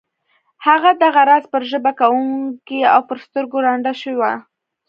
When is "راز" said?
1.29-1.43